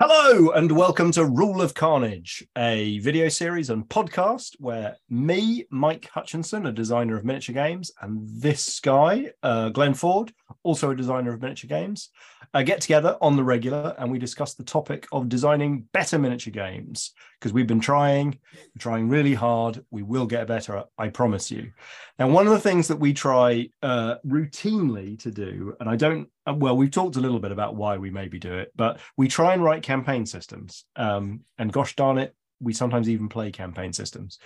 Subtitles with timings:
[0.00, 6.08] Hello, and welcome to Rule of Carnage, a video series and podcast where me, Mike
[6.12, 10.32] Hutchinson, a designer of miniature games, and this guy, uh, Glenn Ford,
[10.64, 12.10] also a designer of miniature games,
[12.52, 16.52] uh, get together on the regular and we discuss the topic of designing better miniature
[16.52, 18.38] games because we've been trying,
[18.78, 19.84] trying really hard.
[19.90, 21.72] We will get better, I promise you.
[22.18, 26.28] Now, one of the things that we try uh, routinely to do, and I don't
[26.46, 29.28] uh, well, we've talked a little bit about why we maybe do it, but we
[29.28, 30.84] try and write campaign systems.
[30.96, 34.38] Um, and gosh darn it, we sometimes even play campaign systems.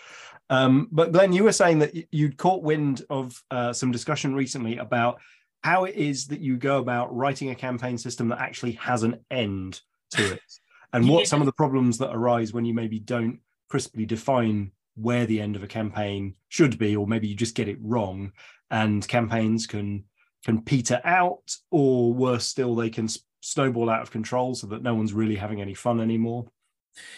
[0.50, 4.78] Um, but Glenn, you were saying that you'd caught wind of uh, some discussion recently
[4.78, 5.20] about
[5.62, 9.18] how it is that you go about writing a campaign system that actually has an
[9.30, 10.40] end to it,
[10.92, 11.26] and what yeah.
[11.26, 15.56] some of the problems that arise when you maybe don't crisply define where the end
[15.56, 18.32] of a campaign should be, or maybe you just get it wrong,
[18.70, 20.04] and campaigns can
[20.44, 23.08] can peter out, or worse still, they can
[23.40, 26.46] snowball out of control so that no one's really having any fun anymore.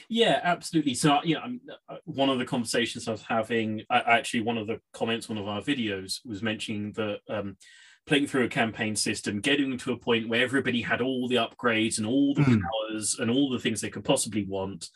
[0.08, 0.94] Yeah, absolutely.
[0.94, 4.80] So, you know, uh, one of the conversations I was having, actually, one of the
[4.92, 7.56] comments, one of our videos was mentioning that um,
[8.06, 11.98] playing through a campaign system, getting to a point where everybody had all the upgrades
[11.98, 12.60] and all the mm.
[12.60, 14.88] powers and all the things they could possibly want.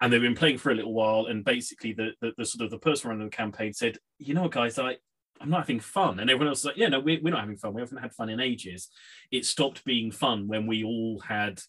[0.00, 2.70] And they've been playing for a little while, and basically, the, the, the sort of
[2.70, 4.98] the person running the campaign said, "You know, guys, I
[5.40, 6.18] I'm not having fun.
[6.18, 7.74] And everyone else is like, yeah, no, we're, we're not having fun.
[7.74, 8.88] We haven't had fun in ages.
[9.30, 11.60] It stopped being fun when we all had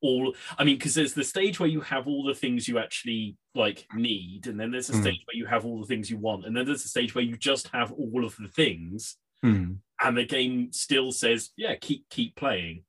[0.00, 3.36] all, I mean, because there's the stage where you have all the things you actually
[3.54, 4.46] like need.
[4.46, 5.02] And then there's a mm.
[5.02, 6.46] stage where you have all the things you want.
[6.46, 9.16] And then there's a stage where you just have all of the things.
[9.44, 9.78] Mm.
[10.00, 12.84] And the game still says, yeah, keep, keep playing,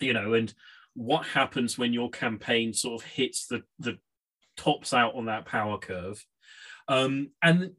[0.00, 0.52] you know, and
[0.94, 3.98] what happens when your campaign sort of hits the, the
[4.56, 6.24] tops out on that power curve.
[6.88, 7.72] Um, and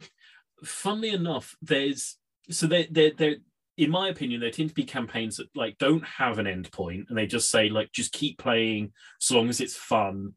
[0.64, 2.18] funnily enough, there's
[2.50, 3.38] so they they they
[3.80, 7.06] in my opinion, there tend to be campaigns that like don't have an end point
[7.08, 10.34] and they just say like just keep playing so long as it's fun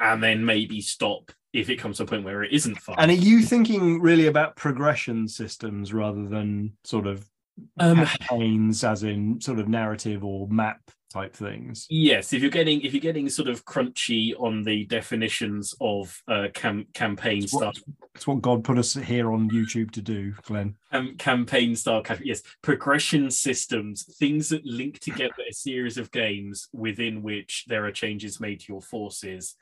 [0.00, 2.96] and then maybe stop if it comes to a point where it isn't fun.
[2.98, 7.29] And are you thinking really about progression systems rather than sort of
[7.78, 10.80] um, campaigns as in sort of narrative or map
[11.12, 11.86] type things.
[11.90, 16.48] Yes, if you're getting if you're getting sort of crunchy on the definitions of uh,
[16.54, 17.76] cam- campaign it's stuff.
[18.14, 20.76] It's what God put us here on YouTube to do, Glenn.
[20.92, 27.22] Um, campaign style, yes, progression systems, things that link together a series of games within
[27.22, 29.56] which there are changes made to your forces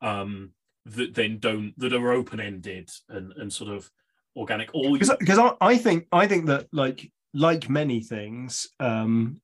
[0.00, 0.50] um,
[0.84, 3.90] that then don't that are open ended and and sort of
[4.36, 4.70] organic.
[4.74, 5.38] All because.
[5.38, 9.40] I, I think I think that like like many things, um,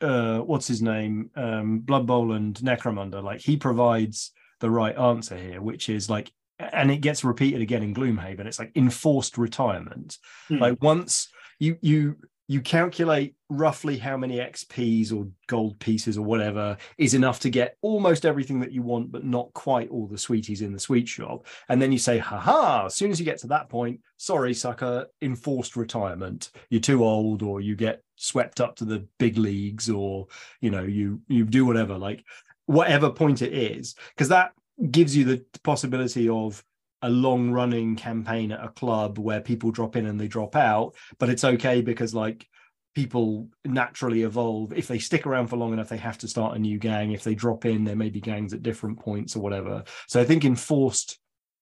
[0.00, 5.36] uh, what's his name, um, Blood Bowl and Necromunda, like he provides the right answer
[5.36, 8.46] here, which is like, and it gets repeated again in Gloomhaven.
[8.46, 10.18] It's like enforced retirement.
[10.48, 10.58] Hmm.
[10.58, 11.28] Like once
[11.58, 12.16] you you
[12.46, 17.76] you calculate roughly how many XPs or gold pieces or whatever is enough to get
[17.80, 21.46] almost everything that you want, but not quite all the sweeties in the sweet shop.
[21.68, 25.06] And then you say, haha, as soon as you get to that point, sorry, sucker,
[25.22, 26.50] enforced retirement.
[26.68, 30.26] You're too old, or you get swept up to the big leagues, or
[30.60, 32.24] you know, you you do whatever, like
[32.66, 34.52] whatever point it is, because that
[34.90, 36.62] gives you the possibility of
[37.04, 40.94] a long running campaign at a club where people drop in and they drop out
[41.18, 42.48] but it's okay because like
[42.94, 44.72] people naturally evolve.
[44.72, 47.12] If they stick around for long enough they have to start a new gang.
[47.12, 49.84] If they drop in there may be gangs at different points or whatever.
[50.08, 51.18] So i think enforced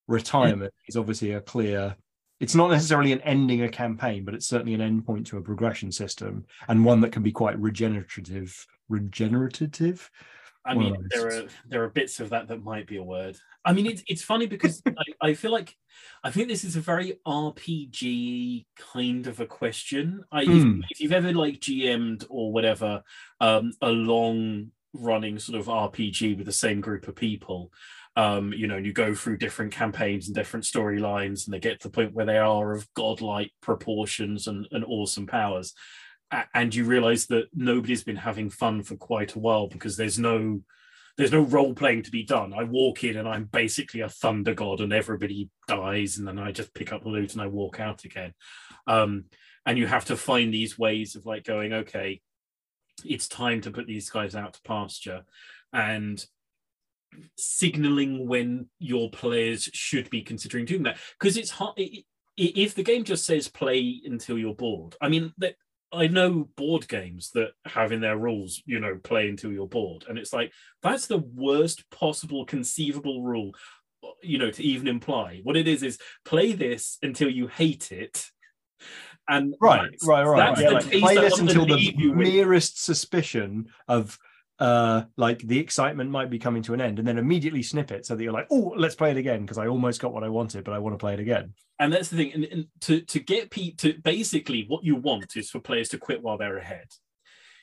[0.09, 1.97] retirement is obviously a clear
[2.41, 5.93] it's not necessarily an ending a campaign but it's certainly an endpoint to a progression
[5.93, 10.11] system and one that can be quite regenerative regenerative
[10.65, 13.37] I mean, there are there are bits of that that might be a word.
[13.65, 15.77] I mean, it's it's funny because I, I, feel like
[16.23, 20.23] I think this is a very RPG kind of a question.
[20.31, 20.57] I, mm.
[20.57, 20.81] if, hmm.
[20.91, 23.03] if, you've ever like GM'd or whatever,
[23.41, 27.73] um, a long running sort of RPG with the same group of people,
[28.15, 31.81] um, you know, and you go through different campaigns and different storylines, and they get
[31.81, 35.75] to the point where they are of godlike proportions and, and awesome powers
[36.55, 40.61] and you realize that nobody's been having fun for quite a while because there's no
[41.19, 42.55] there's no role playing to be done.
[42.55, 46.53] I walk in and I'm basically a thunder god, and everybody dies, and then I
[46.53, 48.33] just pick up the loot and I walk out again.
[48.87, 49.27] Um,
[49.67, 52.21] and you have to find these ways of like going, okay,
[53.05, 55.23] it's time to put these guys out to pasture,
[55.73, 56.25] and
[57.37, 61.79] signaling when your players should be considering doing that because it's hard.
[62.39, 65.57] If the game just says play until you're bored, I mean, that
[65.93, 70.07] I know board games that have in their rules, you know, play until you're bored.
[70.09, 70.53] And it's like,
[70.83, 73.53] that's the worst possible conceivable rule,
[74.23, 75.41] you know, to even imply.
[75.43, 78.27] What it is is play this until you hate it.
[79.29, 80.59] And right, right, right.
[80.59, 84.19] Yeah, like play this until the merest suspicion of
[84.63, 88.07] uh, like the excitement might be coming to an end, and then immediately snip it
[88.07, 90.29] so that you're like, oh, let's play it again because I almost got what I
[90.29, 91.53] wanted, but I want to play it again.
[91.81, 92.33] And that's the thing.
[92.33, 95.99] And, and to to get Pete to basically what you want is for players to
[95.99, 96.87] quit while they're ahead.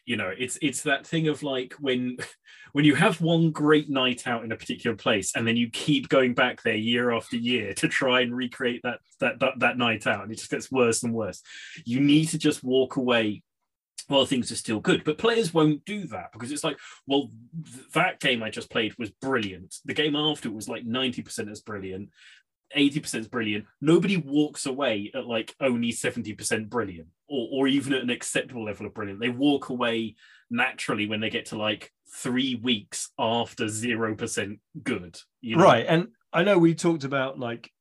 [0.06, 2.18] You know, it's it's that thing of like when
[2.74, 6.10] when you have one great night out in a particular place and then you keep
[6.10, 10.06] going back there year after year to try and recreate that that that, that night
[10.06, 11.42] out and it just gets worse and worse.
[11.86, 13.42] You need to just walk away
[14.10, 15.04] while things are still good.
[15.04, 16.78] But players won't do that because it's like,
[17.08, 17.30] well,
[17.64, 19.76] th- that game I just played was brilliant.
[19.86, 22.10] The game after was like 90% as brilliant.
[22.76, 23.66] 80% is brilliant.
[23.82, 28.88] Nobody walks away at like only 70% brilliant or, or even at an acceptable level
[28.88, 29.20] of brilliant.
[29.20, 30.16] They walk away
[30.50, 35.20] naturally when they get to like three weeks after 0% good.
[35.42, 35.64] You know?
[35.64, 35.86] Right.
[35.88, 37.72] And I know we talked about like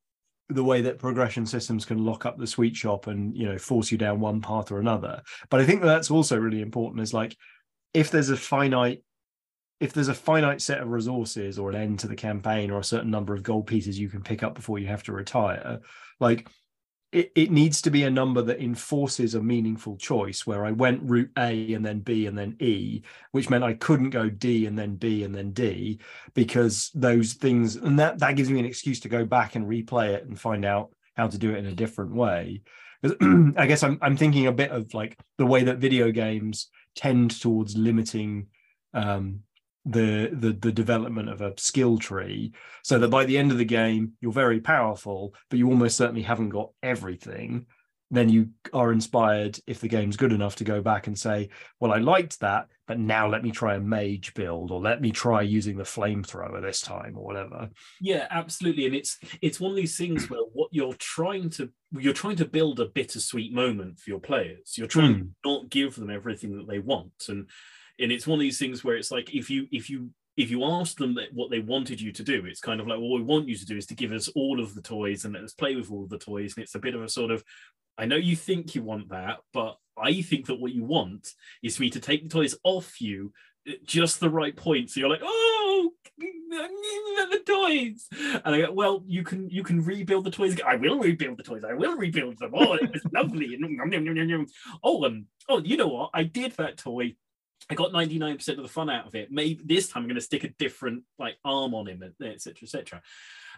[0.49, 3.91] the way that progression systems can lock up the sweet shop and you know force
[3.91, 5.21] you down one path or another.
[5.49, 7.37] But i think that's also really important is like
[7.93, 9.03] if there's a finite
[9.79, 12.83] if there's a finite set of resources or an end to the campaign or a
[12.83, 15.79] certain number of gold pieces you can pick up before you have to retire
[16.19, 16.49] like
[17.11, 21.01] it, it needs to be a number that enforces a meaningful choice where I went
[21.03, 23.01] route A and then B and then E,
[23.31, 25.99] which meant I couldn't go D and then B and then D
[26.35, 30.09] because those things and that that gives me an excuse to go back and replay
[30.09, 32.61] it and find out how to do it in a different way.
[33.03, 37.39] I guess I'm I'm thinking a bit of like the way that video games tend
[37.41, 38.47] towards limiting
[38.93, 39.41] um,
[39.85, 42.51] the, the the development of a skill tree
[42.83, 46.23] so that by the end of the game you're very powerful but you almost certainly
[46.23, 47.65] haven't got everything.
[48.11, 51.49] Then you are inspired if the game's good enough to go back and say
[51.79, 55.11] well i liked that but now let me try a mage build or let me
[55.11, 57.69] try using the flamethrower this time or whatever.
[58.01, 62.13] Yeah absolutely and it's it's one of these things where what you're trying to you're
[62.13, 64.75] trying to build a bittersweet moment for your players.
[64.75, 65.19] You're trying mm.
[65.19, 67.47] to not give them everything that they want and
[67.99, 70.63] and it's one of these things where it's like if you if you if you
[70.63, 73.25] ask them what they wanted you to do, it's kind of like, well, what we
[73.25, 75.53] want you to do is to give us all of the toys and let us
[75.53, 76.55] play with all the toys.
[76.55, 77.43] And it's a bit of a sort of,
[77.97, 81.75] I know you think you want that, but I think that what you want is
[81.75, 83.33] for me to take the toys off you
[83.67, 84.89] at just the right point.
[84.89, 88.07] So you're like, oh, the toys.
[88.45, 90.57] And I go, well, you can you can rebuild the toys.
[90.65, 91.63] I will rebuild the toys.
[91.63, 92.51] I will rebuild them.
[92.53, 93.57] Oh, it was lovely.
[94.83, 96.11] oh, and oh, you know what?
[96.13, 97.15] I did that toy
[97.69, 99.31] I got 99% of the fun out of it.
[99.31, 103.01] Maybe this time I'm going to stick a different like arm on him, etc., etc.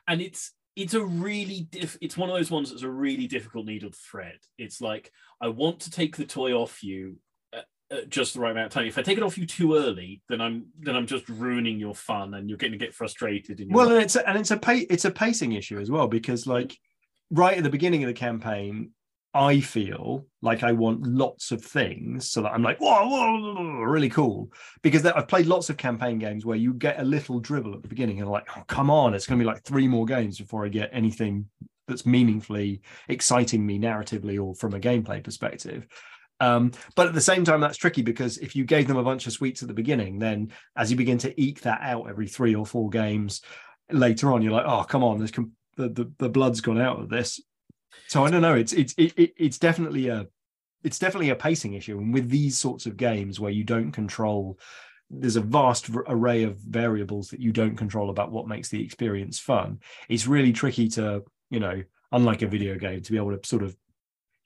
[0.07, 3.65] And it's it's a really diff- it's one of those ones that's a really difficult
[3.65, 4.37] needle to thread.
[4.57, 5.11] It's like
[5.41, 7.17] I want to take the toy off you
[7.53, 8.85] at, at just the right amount of time.
[8.85, 11.95] If I take it off you too early, then I'm then I'm just ruining your
[11.95, 13.59] fun, and you're going to get frustrated.
[13.59, 16.07] And well, and it's a, and it's a pa- it's a pacing issue as well
[16.07, 16.77] because like
[17.31, 18.91] right at the beginning of the campaign,
[19.33, 23.81] I feel like I want lots of things so that I'm like, whoa, whoa, whoa
[23.83, 24.51] really cool.
[24.81, 27.87] Because I've played lots of campaign games where you get a little dribble at the
[27.87, 30.65] beginning and like, oh, come on, it's going to be like three more games before
[30.65, 31.45] I get anything
[31.87, 35.87] that's meaningfully exciting me narratively or from a gameplay perspective.
[36.41, 39.27] Um, but at the same time, that's tricky because if you gave them a bunch
[39.27, 42.55] of sweets at the beginning, then as you begin to eke that out every three
[42.55, 43.41] or four games
[43.91, 47.09] later on, you're like, oh, come on, com- the, the, the blood's gone out of
[47.09, 47.39] this
[48.07, 48.55] so I don't know.
[48.55, 50.27] It's it's it, it's definitely a
[50.83, 54.59] it's definitely a pacing issue, and with these sorts of games where you don't control,
[55.09, 59.39] there's a vast array of variables that you don't control about what makes the experience
[59.39, 59.79] fun.
[60.09, 63.61] It's really tricky to you know, unlike a video game, to be able to sort
[63.61, 63.75] of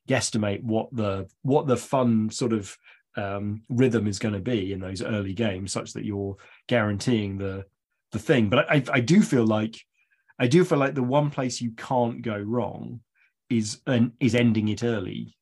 [0.09, 2.77] guesstimate what the what the fun sort of
[3.15, 6.35] um, rhythm is going to be in those early games, such that you're
[6.67, 7.65] guaranteeing the
[8.11, 8.49] the thing.
[8.49, 9.79] But I, I do feel like
[10.37, 12.99] I do feel like the one place you can't go wrong
[13.49, 15.35] is an, is ending it early.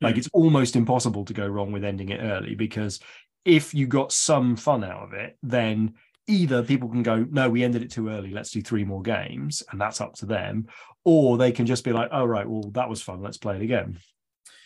[0.00, 0.18] Like mm.
[0.18, 3.00] it's almost impossible to go wrong with ending it early because
[3.44, 5.94] if you got some fun out of it, then
[6.28, 9.62] either people can go, no, we ended it too early, let's do three more games,
[9.70, 10.66] and that's up to them,
[11.04, 13.62] or they can just be like, oh right, well that was fun, let's play it
[13.62, 13.98] again,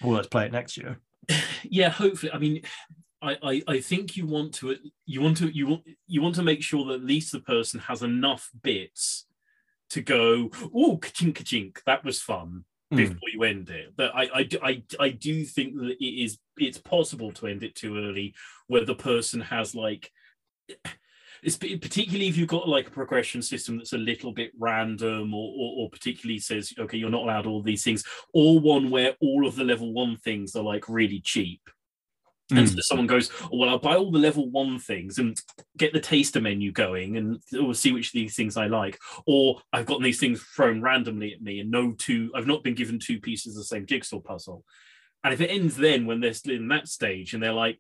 [0.03, 0.99] or let's play it next year.
[1.65, 2.33] Yeah, hopefully.
[2.33, 2.63] I mean,
[3.23, 6.43] I, I, I think you want to you want to you want you want to
[6.43, 9.27] make sure that at least the person has enough bits
[9.91, 12.65] to go, oh, ka-chink, ka-chink, that was fun.
[12.93, 12.97] Hmm.
[12.97, 13.95] before you end it.
[13.97, 17.75] But I, I, I, I do think that it is it's possible to end it
[17.75, 18.35] too early,
[18.67, 20.11] where the person has like.
[21.43, 25.53] It's particularly if you've got like a progression system that's a little bit random or,
[25.59, 29.45] or, or, particularly says okay you're not allowed all these things or one where all
[29.45, 31.61] of the level one things are like really cheap
[32.51, 32.75] and mm.
[32.75, 35.41] so someone goes, oh, well, I'll buy all the level one things and
[35.77, 38.99] get the taster menu going and see which of these things I like.
[39.27, 42.75] Or I've gotten these things thrown randomly at me and no two, I've not been
[42.75, 44.65] given two pieces of the same jigsaw puzzle.
[45.25, 47.79] And if it ends then when they're still in that stage and they're like,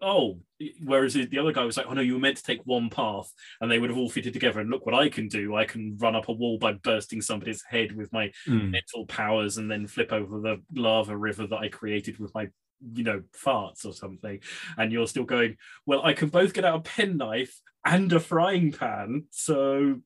[0.00, 0.38] oh,
[0.84, 3.32] whereas the other guy was like, oh no, you were meant to take one path,
[3.60, 4.60] and they would have all fitted together.
[4.60, 5.56] And look what I can do!
[5.56, 8.70] I can run up a wall by bursting somebody's head with my mm.
[8.70, 12.48] mental powers, and then flip over the lava river that I created with my
[12.92, 14.40] you know farts or something
[14.76, 15.56] and you're still going
[15.86, 19.96] well i can both get out a penknife and a frying pan so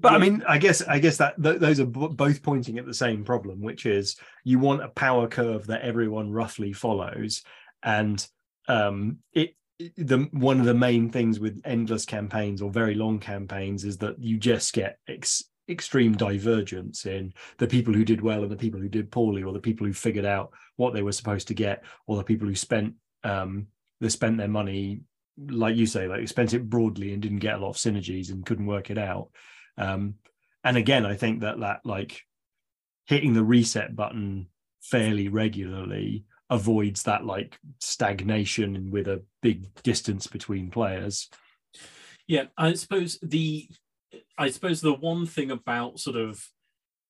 [0.00, 2.86] but I mean, I guess I guess that th- those are b- both pointing at
[2.86, 7.42] the same problem, which is you want a power curve that everyone roughly follows,
[7.82, 8.24] and
[8.68, 9.56] um, it
[9.96, 14.22] the one of the main things with endless campaigns or very long campaigns is that
[14.22, 18.80] you just get ex- extreme divergence in the people who did well and the people
[18.80, 21.84] who did poorly, or the people who figured out what they were supposed to get,
[22.06, 23.66] or the people who spent um,
[24.00, 25.00] they spent their money
[25.48, 28.44] like you say, like spent it broadly and didn't get a lot of synergies and
[28.44, 29.30] couldn't work it out.
[29.78, 30.16] Um,
[30.64, 32.20] and again, I think that that like
[33.06, 34.48] hitting the reset button
[34.82, 41.30] fairly regularly avoids that like stagnation with a big distance between players.
[42.26, 43.68] Yeah, I suppose the
[44.38, 46.46] I suppose the one thing about sort of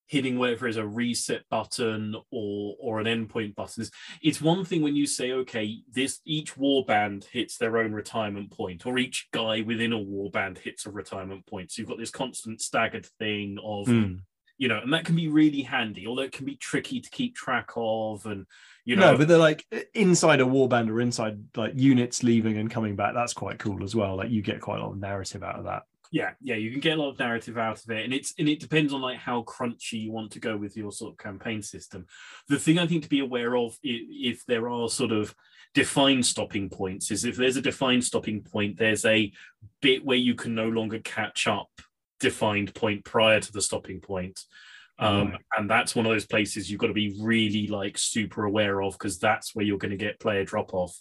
[0.07, 3.91] hitting whatever is a reset button or or an endpoint button is
[4.21, 8.85] it's one thing when you say okay this each warband hits their own retirement point
[8.85, 11.71] or each guy within a warband hits a retirement point.
[11.71, 14.19] So you've got this constant staggered thing of mm.
[14.57, 17.35] you know and that can be really handy although it can be tricky to keep
[17.35, 18.45] track of and
[18.85, 19.13] you know.
[19.13, 23.13] no but they're like inside a warband or inside like units leaving and coming back
[23.13, 24.17] that's quite cool as well.
[24.17, 25.83] Like you get quite a lot of narrative out of that
[26.13, 28.47] yeah yeah you can get a lot of narrative out of it and it's and
[28.47, 31.61] it depends on like how crunchy you want to go with your sort of campaign
[31.61, 32.05] system.
[32.47, 35.33] The thing i think to be aware of if, there are sort of
[35.73, 39.31] defined stopping points is if there's a defined stopping point there's a
[39.81, 41.69] bit where you can no longer catch up
[42.19, 44.39] defined point prior to the stopping point.
[44.99, 48.81] Um, and that's one of those places you've got to be really like super aware
[48.81, 50.95] of because that's where you're going to get player drop off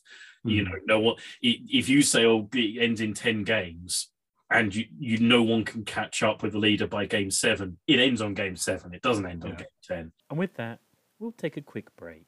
[0.44, 0.50] mm.
[0.50, 4.08] you know no what if you say oh it ends in 10 games
[4.52, 7.78] and you, you no one can catch up with the leader by game seven.
[7.86, 8.94] It ends on game seven.
[8.94, 9.50] It doesn't end yeah.
[9.50, 10.12] on game ten.
[10.30, 10.80] And with that,
[11.18, 12.26] we'll take a quick break.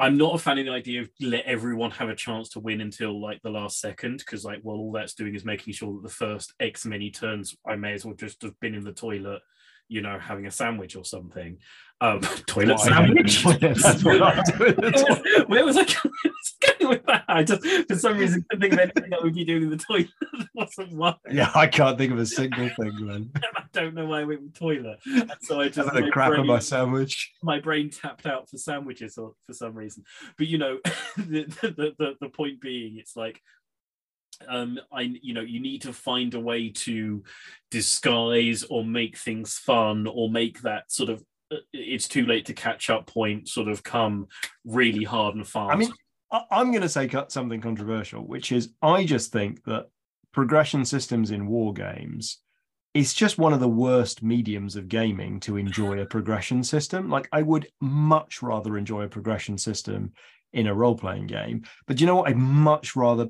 [0.00, 2.80] I'm not a fan of the idea of let everyone have a chance to win
[2.80, 6.02] until like the last second, because like, well, all that's doing is making sure that
[6.04, 9.42] the first X many turns, I may as well just have been in the toilet,
[9.88, 11.58] you know, having a sandwich or something.
[12.00, 13.42] Um, toilet sandwich.
[13.42, 14.74] That's what I'm doing.
[15.48, 15.84] Where was I
[16.78, 17.24] going with that?
[17.26, 19.76] I just, for some reason, couldn't think of anything that would be doing in the
[19.76, 20.08] toilet.
[20.54, 21.16] wasn't why.
[21.30, 23.30] Yeah, I can't think of a single thing, man.
[23.56, 25.00] I don't know why I went with toilet.
[25.06, 27.32] And so I just Having a crap brain, my sandwich.
[27.42, 30.04] My brain tapped out for sandwiches or for some reason.
[30.36, 30.78] But you know,
[31.16, 33.42] the, the, the, the point being, it's like
[34.46, 37.24] um i you know you need to find a way to
[37.72, 41.24] disguise or make things fun or make that sort of
[41.72, 44.28] it's too late to catch up point sort of come
[44.64, 45.72] really hard and fast.
[45.72, 45.92] I mean,
[46.50, 49.86] I'm going to say something controversial, which is I just think that
[50.32, 52.38] progression systems in war games
[52.94, 57.08] is just one of the worst mediums of gaming to enjoy a progression system.
[57.08, 60.12] Like I would much rather enjoy a progression system
[60.52, 62.28] in a role playing game, but you know what?
[62.28, 63.28] I'd much rather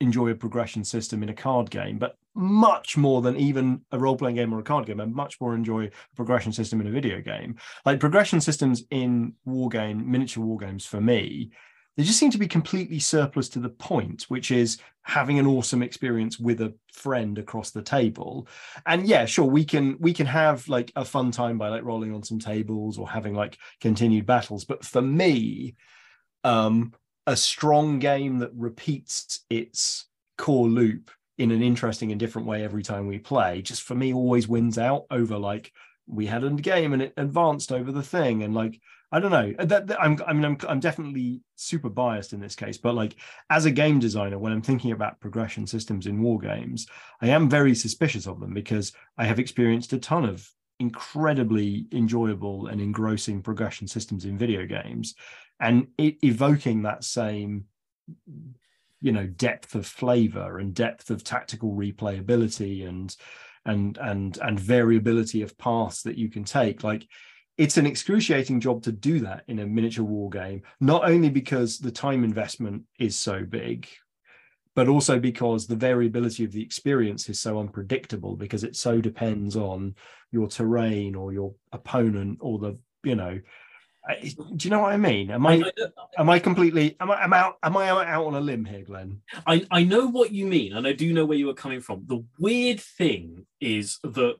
[0.00, 4.16] enjoy a progression system in a card game, but much more than even a role
[4.16, 5.00] playing game or a card game.
[5.00, 7.56] I much more enjoy a progression system in a video game.
[7.84, 11.50] Like progression systems in war game, miniature war games for me,
[11.96, 15.82] they just seem to be completely surplus to the point, which is having an awesome
[15.82, 18.46] experience with a friend across the table.
[18.86, 22.14] And yeah, sure, we can we can have like a fun time by like rolling
[22.14, 24.64] on some tables or having like continued battles.
[24.64, 25.74] But for me,
[26.44, 26.94] um,
[27.26, 30.06] a strong game that repeats its
[30.38, 34.12] core loop in an interesting and different way every time we play just for me
[34.12, 35.72] always wins out over like
[36.06, 38.80] we had a game and it advanced over the thing and like
[39.12, 39.52] I don't know.
[39.58, 42.94] Uh, that, that, I'm, I mean, I'm, I'm definitely super biased in this case, but
[42.94, 43.16] like
[43.50, 46.86] as a game designer, when I'm thinking about progression systems in war games,
[47.20, 50.48] I am very suspicious of them because I have experienced a ton of
[50.78, 55.14] incredibly enjoyable and engrossing progression systems in video games,
[55.60, 57.66] and it, evoking that same
[59.00, 63.16] you know depth of flavor and depth of tactical replayability and
[63.66, 66.82] and and and variability of paths that you can take.
[66.82, 67.06] Like
[67.58, 71.78] it's an excruciating job to do that in a miniature war game not only because
[71.78, 73.86] the time investment is so big
[74.74, 79.56] but also because the variability of the experience is so unpredictable because it so depends
[79.56, 79.94] on
[80.30, 83.38] your terrain or your opponent or the you know
[84.14, 85.30] do you know what I mean?
[85.30, 85.62] Am I,
[86.18, 89.22] am I completely am I am out am I out on a limb here, Glenn?
[89.46, 92.04] I, I know what you mean, and I do know where you are coming from.
[92.06, 94.36] The weird thing is that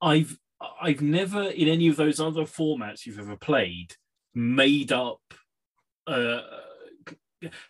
[0.00, 0.38] I've
[0.80, 3.94] I've never in any of those other formats you've ever played
[4.34, 5.20] made up
[6.06, 6.40] uh,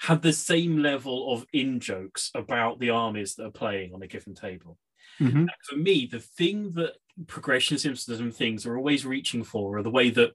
[0.00, 4.06] had the same level of in jokes about the armies that are playing on a
[4.06, 4.78] given table.
[5.18, 5.46] Mhm.
[5.68, 6.94] For me, the thing that
[7.26, 7.78] progression
[8.20, 10.32] and things are always reaching for are the way that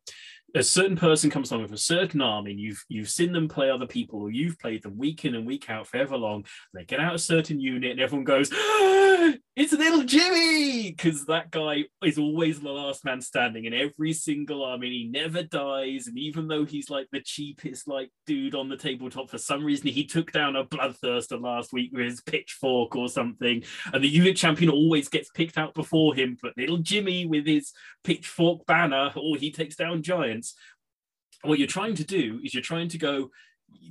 [0.55, 3.69] a certain person comes along with a certain army and you've you've seen them play
[3.69, 6.46] other people or you've played them week in and week out forever long.
[6.74, 8.50] They get out a certain unit and everyone goes
[9.55, 10.91] it's little jimmy!
[10.91, 15.07] Because that guy is always the last man standing in every single army and he
[15.07, 19.38] never dies and even though he's like the cheapest like dude on the tabletop for
[19.38, 24.03] some reason he took down a bloodthirster last week with his pitchfork or something and
[24.03, 28.65] the unit champion always gets picked out before him but little jimmy with his pitchfork
[28.65, 30.55] banner or he takes down giants.
[31.43, 33.29] What you're trying to do is you're trying to go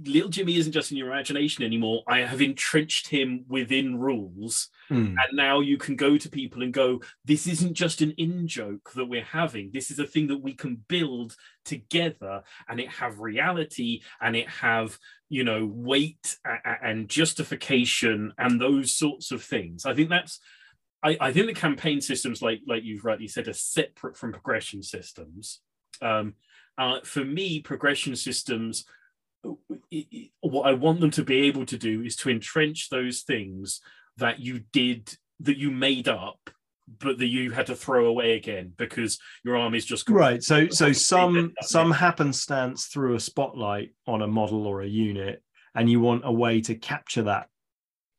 [0.05, 2.03] little jimmy isn't just in your imagination anymore.
[2.07, 4.69] I have entrenched him within rules.
[4.91, 5.17] Mm.
[5.19, 8.93] and now you can go to people and go this isn't just an in joke
[8.95, 9.71] that we're having.
[9.73, 14.49] This is a thing that we can build together and it have reality and it
[14.49, 14.97] have
[15.29, 16.37] you know weight
[16.83, 19.85] and justification and those sorts of things.
[19.85, 20.39] I think that's
[21.03, 24.83] I, I think the campaign systems like like you've rightly said are separate from progression
[24.83, 25.61] systems.
[26.01, 26.35] Um
[26.79, 28.85] uh, for me progression systems
[30.41, 33.81] what i want them to be able to do is to entrench those things
[34.17, 36.51] that you did that you made up
[36.99, 40.43] but that you had to throw away again because your army's just Right.
[40.43, 45.43] So so some some happenstance through a spotlight on a model or a unit,
[45.75, 47.49] and you want a way to capture that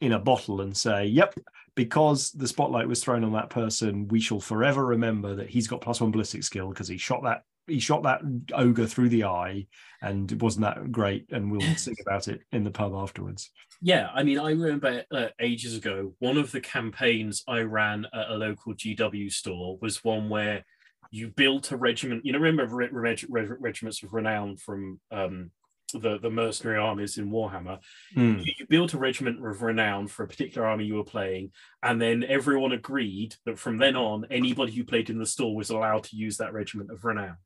[0.02, 1.36] in a bottle and say, "Yep,
[1.76, 5.82] because the spotlight was thrown on that person, we shall forever remember that he's got
[5.82, 8.22] plus one ballistic skill because he shot that he shot that
[8.54, 9.68] ogre through the eye,
[10.02, 11.26] and it wasn't that great?
[11.32, 15.28] And we'll sing about it in the pub afterwards." Yeah, I mean, I remember uh,
[15.40, 20.30] ages ago, one of the campaigns I ran at a local GW store was one
[20.30, 20.66] where
[21.12, 22.26] you built a regiment.
[22.26, 25.52] You know, remember reg- reg- reg- regiments of renown from um,
[25.94, 27.80] the the mercenary armies in Warhammer?
[28.14, 28.40] Hmm.
[28.40, 31.52] You, you built a regiment of renown for a particular army you were playing,
[31.84, 35.70] and then everyone agreed that from then on, anybody who played in the store was
[35.70, 37.38] allowed to use that regiment of renown.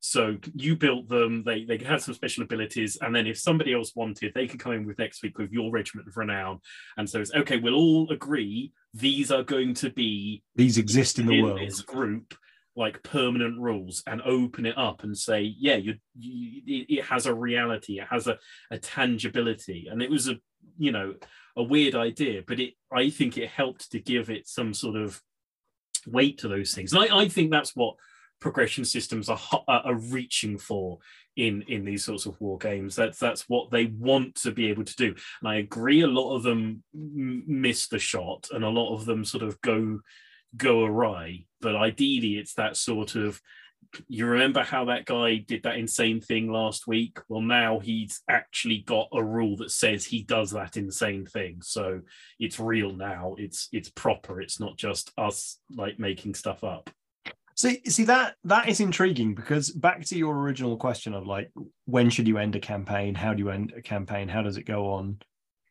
[0.00, 3.94] So you built them, they they had some special abilities, and then if somebody else
[3.94, 6.60] wanted, they could come in with next week with your regiment of renown.
[6.96, 11.26] And so it's okay, we'll all agree these are going to be These exist in
[11.26, 11.60] the in world.
[11.60, 12.34] this group
[12.76, 17.26] like permanent rules and open it up and say, yeah, you, you it, it has
[17.26, 18.38] a reality, it has a,
[18.70, 19.86] a tangibility.
[19.90, 20.36] And it was a
[20.78, 21.14] you know
[21.56, 25.20] a weird idea, but it I think it helped to give it some sort of
[26.06, 26.94] weight to those things.
[26.94, 27.96] And I, I think that's what
[28.40, 30.98] progression systems are are reaching for
[31.36, 32.96] in in these sorts of war games.
[32.96, 35.14] That's that's what they want to be able to do.
[35.40, 39.24] And i agree a lot of them miss the shot and a lot of them
[39.24, 40.00] sort of go
[40.56, 41.44] go awry.
[41.60, 43.40] But ideally it's that sort of
[44.06, 47.18] you remember how that guy did that insane thing last week?
[47.28, 51.60] Well now he's actually got a rule that says he does that insane thing.
[51.62, 52.02] So
[52.38, 53.34] it's real now.
[53.38, 54.40] It's it's proper.
[54.40, 56.90] It's not just us like making stuff up
[57.60, 61.50] See, see that that is intriguing because back to your original question of like,
[61.84, 63.14] when should you end a campaign?
[63.14, 64.28] How do you end a campaign?
[64.28, 65.18] How does it go on?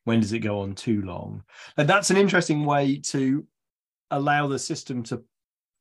[0.03, 1.41] When does it go on too long?
[1.77, 3.43] And that's an interesting way to
[4.11, 5.23] allow the system to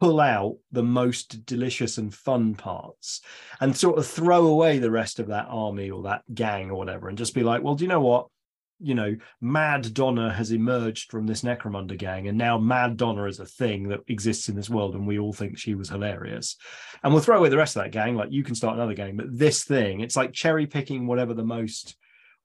[0.01, 3.21] pull out the most delicious and fun parts
[3.61, 7.11] and sort of throw away the rest of that army or that gang or whatever
[7.11, 8.29] and just be like, well, do you know what?
[8.81, 13.41] You know, Mad Donna has emerged from this Necromunda gang, and now Mad Donna is
[13.41, 16.57] a thing that exists in this world, and we all think she was hilarious.
[17.03, 18.15] And we'll throw away the rest of that gang.
[18.15, 21.45] Like you can start another gang, but this thing, it's like cherry picking whatever the
[21.45, 21.97] most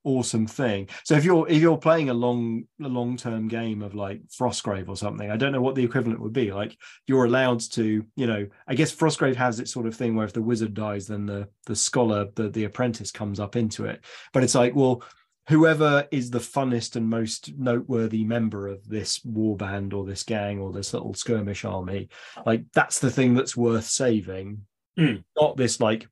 [0.04, 0.90] awesome thing.
[1.04, 4.90] So if you're if you're playing a long a long term game of like Frostgrave
[4.90, 6.52] or something, I don't know what the equivalent would be.
[6.52, 10.26] Like you're allowed to, you know, I guess Frostgrave has its sort of thing where
[10.26, 14.04] if the wizard dies, then the the scholar, the the apprentice comes up into it.
[14.34, 15.04] But it's like, well,
[15.48, 20.60] whoever is the funnest and most noteworthy member of this war band or this gang
[20.60, 22.10] or this little skirmish army,
[22.46, 24.66] like that's the thing that's worth saving,
[24.98, 25.18] Hmm.
[25.40, 26.08] not this like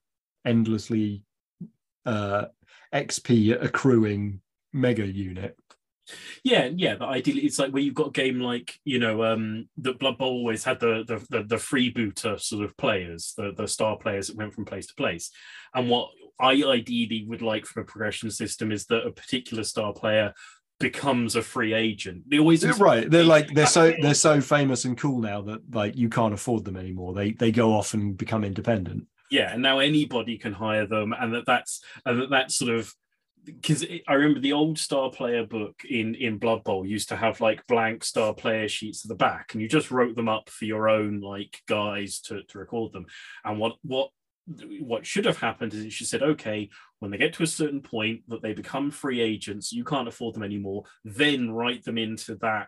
[0.45, 1.23] endlessly
[2.05, 2.45] uh
[2.93, 4.41] XP accruing
[4.73, 5.55] mega unit.
[6.43, 9.69] Yeah, yeah, but ideally it's like where you've got a game like, you know, um
[9.77, 13.67] the Blood Bowl always had the the the, the freebooter sort of players, the, the
[13.67, 15.31] star players that went from place to place.
[15.73, 16.09] And what
[16.41, 20.34] I ideally would like from a progression system is that a particular star player
[20.80, 22.23] becomes a free agent.
[22.27, 23.10] They always right.
[23.10, 26.65] They're like they're so they're so famous and cool now that like you can't afford
[26.65, 27.13] them anymore.
[27.13, 29.06] They they go off and become independent.
[29.30, 32.93] yeah and now anybody can hire them and that that's and that that's sort of
[33.43, 37.41] because i remember the old star player book in in blood bowl used to have
[37.41, 40.65] like blank star player sheets at the back and you just wrote them up for
[40.65, 43.06] your own like guys to, to record them
[43.43, 44.10] and what what
[44.81, 47.81] what should have happened is it should said, okay, when they get to a certain
[47.81, 52.35] point that they become free agents, you can't afford them anymore, then write them into
[52.35, 52.67] that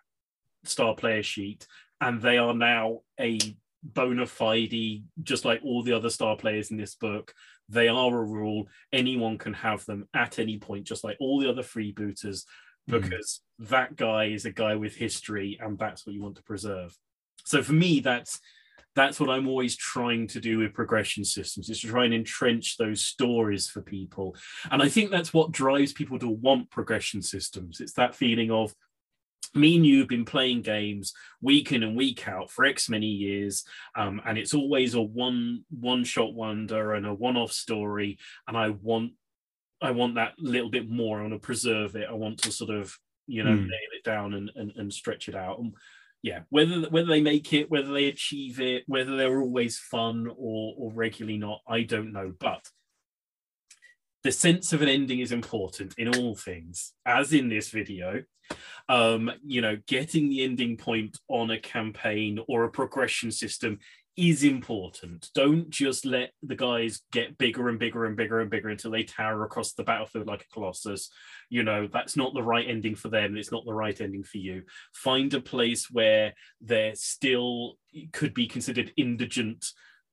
[0.64, 1.68] star player sheet,
[2.02, 3.40] and they are now a
[3.84, 7.34] bona fide, just like all the other star players in this book.
[7.70, 8.68] They are a rule.
[8.92, 12.44] Anyone can have them at any point, just like all the other freebooters,
[12.88, 13.00] hmm.
[13.00, 13.70] because mm.
[13.70, 16.98] that guy is a guy with history, and that's what you want to preserve.
[17.46, 18.40] So for me, that's
[18.96, 22.78] that's what I'm always trying to do with progression systems is to try and entrench
[22.78, 24.36] those stories for people.
[24.72, 27.80] And I think that's what drives people to want progression systems.
[27.80, 28.74] It's that feeling of
[29.56, 33.08] me and you have been playing games week in and week out for X many
[33.08, 33.64] years,
[33.96, 38.18] um, and it's always a one one shot wonder and a one off story.
[38.48, 39.12] And I want
[39.82, 41.20] I want that little bit more.
[41.20, 42.08] I want to preserve it.
[42.10, 43.62] I want to sort of you know mm.
[43.62, 45.60] nail it down and, and and stretch it out.
[45.60, 45.74] And
[46.24, 50.74] yeah, whether whether they make it, whether they achieve it, whether they're always fun or
[50.78, 52.34] or regularly not, I don't know.
[52.40, 52.66] But
[54.24, 58.24] the sense of an ending is important in all things, as in this video.
[58.88, 63.80] Um, you know, getting the ending point on a campaign or a progression system
[64.16, 65.30] is important.
[65.34, 69.04] Don't just let the guys get bigger and bigger and bigger and bigger until they
[69.04, 71.10] tower across the battlefield like a colossus.
[71.50, 73.36] You know, that's not the right ending for them.
[73.36, 74.64] It's not the right ending for you.
[74.94, 77.78] Find a place where they're still
[78.12, 79.66] could be considered indigent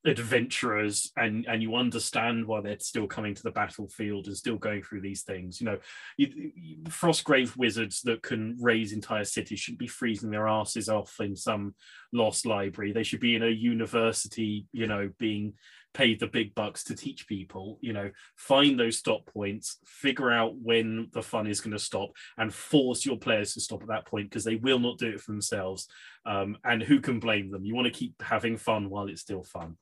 [0.06, 4.82] adventurers and and you understand why they're still coming to the battlefield and still going
[4.82, 5.60] through these things.
[5.60, 5.78] You know
[6.16, 11.16] you, you, frostgrave wizards that can raise entire cities should be freezing their asses off
[11.20, 11.74] in some
[12.14, 12.92] lost library.
[12.92, 15.52] They should be in a university you know being
[15.92, 18.10] paid the big bucks to teach people you know.
[18.36, 23.04] Find those stop points figure out when the fun is going to stop and force
[23.04, 25.88] your players to stop at that point because they will not do it for themselves.
[26.24, 27.66] Um, and who can blame them?
[27.66, 29.76] You want to keep having fun while it's still fun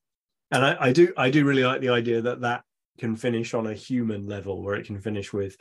[0.51, 2.63] and I, I do I do really like the idea that that
[2.99, 5.57] can finish on a human level where it can finish with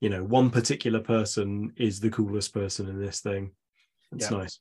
[0.00, 3.52] you know one particular person is the coolest person in this thing.
[4.12, 4.36] It's yeah.
[4.38, 4.60] nice.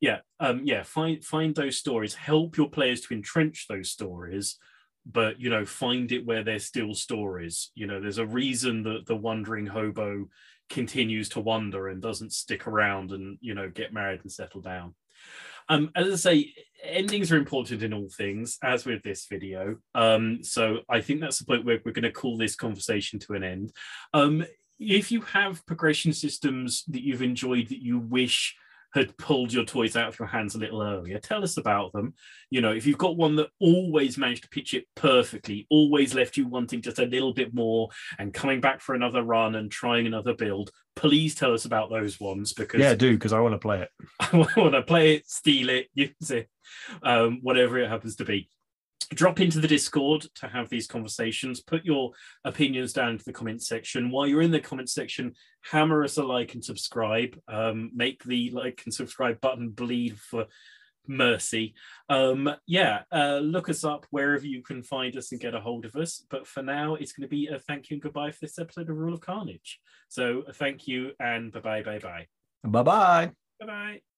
[0.00, 2.14] Yeah um yeah find find those stories.
[2.14, 4.58] Help your players to entrench those stories
[5.04, 7.70] but you know find it where there's still stories.
[7.74, 10.28] You know there's a reason that the wandering hobo
[10.70, 14.94] continues to wander and doesn't stick around and you know get married and settle down
[15.68, 19.76] um, as I say, endings are important in all things, as with this video.
[19.94, 23.34] Um, so I think that's the point where we're going to call this conversation to
[23.34, 23.72] an end.
[24.12, 24.44] Um,
[24.78, 28.56] if you have progression systems that you've enjoyed that you wish
[28.94, 31.18] had pulled your toys out of your hands a little earlier.
[31.18, 32.14] Tell us about them.
[32.50, 36.36] You know, if you've got one that always managed to pitch it perfectly, always left
[36.36, 40.06] you wanting just a little bit more and coming back for another run and trying
[40.06, 43.58] another build, please tell us about those ones because yeah, do because I want to
[43.58, 43.88] play it.
[44.20, 46.48] I want to play it, steal it, use it,
[47.02, 48.48] um, whatever it happens to be
[49.10, 51.60] drop into the discord to have these conversations.
[51.60, 52.12] Put your
[52.44, 54.10] opinions down into the comment section.
[54.10, 55.34] While you're in the comment section
[55.70, 57.38] hammer us a like and subscribe.
[57.48, 60.46] Um, make the like and subscribe button bleed for
[61.06, 61.74] mercy.
[62.08, 65.84] Um yeah uh look us up wherever you can find us and get a hold
[65.84, 66.24] of us.
[66.30, 68.88] But for now it's going to be a thank you and goodbye for this episode
[68.88, 69.80] of rule of carnage.
[70.08, 72.26] So thank you and bye bye bye bye
[72.64, 74.11] bye bye bye bye